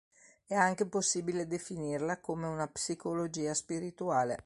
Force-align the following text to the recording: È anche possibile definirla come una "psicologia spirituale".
È 0.47 0.55
anche 0.55 0.87
possibile 0.87 1.45
definirla 1.45 2.19
come 2.19 2.47
una 2.47 2.65
"psicologia 2.67 3.53
spirituale". 3.53 4.35